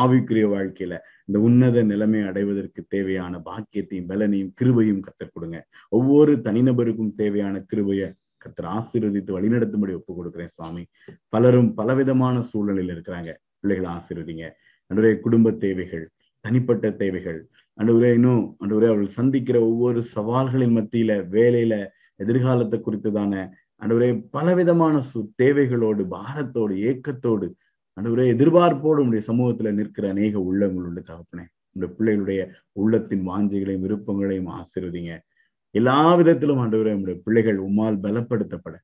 ஆவிக்குரிய 0.00 0.46
வாழ்க்கையில 0.54 0.94
இந்த 1.26 1.38
உன்னத 1.38 1.82
நிலைமை 1.82 2.20
அடைவதற்கு 2.22 2.80
தேவையான 2.88 3.42
பாக்கியத்தையும் 3.48 4.08
பலனையும் 4.10 4.52
கிருபையும் 4.60 5.04
கத்தர் 5.06 5.34
கொடுங்க. 5.34 5.58
ஒவ்வொரு 5.88 6.32
தனிநபருக்கும் 6.44 7.14
தேவையான 7.14 7.64
கிருபைய 7.70 8.02
கத்தர் 8.44 8.68
ஆசீர்வதித்து 8.76 9.32
வழிநடத்தும்படி 9.38 9.94
ஒப்பு 9.94 10.12
கொடுக்கிறேன் 10.14 10.52
சுவாமி. 10.56 10.84
பலரும் 11.28 11.70
பலவிதமான 11.74 12.36
சூழ்நிலையில் 12.40 12.94
இருக்கிறாங்க. 12.96 13.30
பிள்ளைகளை 13.60 13.90
ஆசீர்வதிங்க. 13.96 14.46
அன்றைய 14.90 15.16
குடும்ப 15.20 15.50
தேவைகள் 15.64 16.04
தனிப்பட்ட 16.44 16.86
தேவைகள். 17.02 17.40
அன்றுவரே 17.78 18.10
இன்னும் 18.12 18.42
அன்றுவரே 18.60 18.88
அவர்கள் 18.90 19.16
சந்திக்கிற 19.18 19.56
ஒவ்வொரு 19.60 20.00
சவால்களின் 20.14 20.74
மத்தியில 20.78 21.12
வேலையில 21.36 21.74
எதிர்காலத்தை 22.20 22.78
குறித்துதான 22.80 23.34
அன்றுவரே 23.82 24.08
பலவிதமான 24.30 24.96
சு 25.10 25.20
தேவைகளோடு 25.42 26.02
பாரத்தோடு 26.10 26.74
ஏக்கத்தோடு 26.88 27.46
அன்றுவரே 27.96 28.24
எதிர்பார்ப்போடு 28.34 29.00
உடைய 29.06 29.22
சமூகத்துல 29.26 29.70
நிற்கிற 29.72 30.08
அநேக 30.08 30.34
உள்ளங்கள் 30.40 30.86
உண்டு 30.88 31.02
தகப்பனே. 31.08 31.44
இந்த 31.76 31.86
பிள்ளைகளுடைய 31.96 32.42
உள்ளத்தின் 32.72 33.24
வாஞ்சைகளையும் 33.28 33.84
விருப்பங்களையும் 33.86 34.50
ஆசீர்வதிங்க. 34.58 35.14
எல்லா 35.70 36.14
விதத்திலும் 36.14 36.60
ஆண்டவரே 36.62 36.92
உடைய 37.00 37.16
பிள்ளைகள் 37.24 37.58
உம்மால் 37.66 37.98
பலப்படுத்தப்பட 38.04 38.76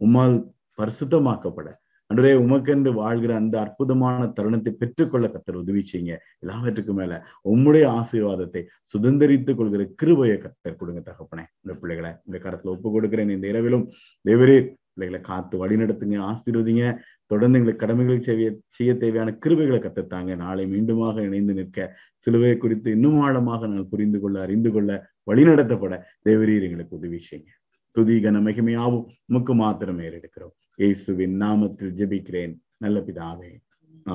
உம்மால் 0.00 0.36
பரிசுத்தமாக்கப்பட. 0.78 1.68
அன்றே 2.10 2.30
உமக்கென்று 2.34 2.90
வாழ்கிற 2.92 3.32
அந்த 3.36 3.56
அற்புதமான 3.60 4.20
தருணத்தை 4.36 4.72
பெற்றுக்கொள்ள 4.72 5.26
கத்தர் 5.28 5.58
உதவி 5.62 5.82
செய்யுங்க. 5.90 6.14
எல்லாவற்றுக்கும் 6.42 6.98
மேல 7.00 7.12
உம்முடைய 7.50 7.84
ஆசீர்வாதத்தை 7.98 8.62
சுதந்திரித்துக் 8.92 9.58
கொள்கிற 9.60 9.84
கிருபையை 10.02 10.36
கத்தர் 10.44 10.80
கொடுங்க 10.80 11.02
தகப்பனே. 11.10 11.44
இந்த 11.62 11.74
பிள்ளைகளை 11.80 12.12
இந்த 12.26 12.38
கரத்துல 12.44 12.74
ஒப்பு 12.76 12.90
கொடுக்கிறேன். 12.90 13.30
இந்த 13.36 13.46
இரவிலும் 13.48 13.86
தேவரே 14.24 14.58
பிள்ளைகளை 14.92 15.20
காத்து 15.30 15.56
வழி 15.58 15.76
நடத்துங்க 15.76 16.18
ஆசீர்வதிங்க. 16.30 16.84
தொடர்ந்து 17.32 17.58
எங்களுக்கு 17.58 17.82
கடமைகளை 17.82 18.20
செய்ய 18.28 18.46
செய்ய 18.76 18.92
தேவையான 19.02 19.34
கிருபைகளை 19.44 19.78
கத்தத்தாங்க. 19.82 20.30
நாளை 20.44 20.64
மீண்டுமாக 20.72 21.16
இணைந்து 21.28 21.54
நிற்க 21.58 21.78
சிலுவை 22.26 22.54
குறித்து 22.64 22.88
இன்னும் 22.96 23.20
ஆழமாக 23.26 23.60
நாங்கள் 23.70 23.90
புரிந்து 23.92 24.18
கொள்ள 24.22 24.36
அறிந்து 24.46 24.70
கொள்ள 24.74 24.90
வழிநடத்தப்பட 25.30 25.94
தேவரீர் 26.28 26.66
எங்களுக்கு 26.68 26.98
உதவி 27.00 27.20
செய்யுங்க. 27.28 27.52
துதி 27.96 28.16
கன 28.24 28.40
மகிமையாவும் 28.46 29.06
உமக்கு 29.28 29.54
மாத்திரம் 29.62 30.00
ஏறெடுக்கிறோம். 30.06 30.54
இயேசுவின் 30.82 31.34
நாமத்தில் 31.44 31.94
ஜெபிக்கிறேன். 32.00 32.54
நல்ல 32.84 32.98
பிதாவே 33.06 33.52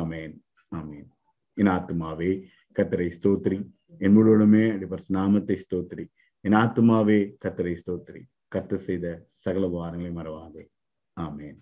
ஆமேன் 0.01 0.36
ஆமேன். 0.80 1.08
என் 1.58 1.71
ஆத்துமாவே 1.75 2.32
கத்தரை 2.78 3.10
ஸ்தோத்ரி 3.17 3.60
என் 4.06 4.15
முழுவதுமே 4.15 4.63
அடிப்பர் 4.75 5.04
நாமத்தை 5.17 5.58
ஸ்தோத்திரி. 5.65 6.06
என் 6.43 6.58
ஆத்துமாவே 6.62 7.19
கத்தரை 7.43 7.75
ஸ்தோத்ரி 7.82 8.21
கத்த 8.56 8.75
செய்த 8.88 9.06
சகல 9.43 9.67
வாரங்களை 9.75 10.12
மறவாதே. 10.19 10.63
ஆமேன். 11.17 11.60